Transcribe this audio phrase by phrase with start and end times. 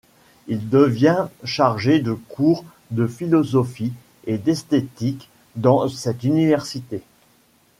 [0.47, 3.93] Il devient chargé de cours de philosophie
[4.25, 7.03] et d'esthétique dans cette université.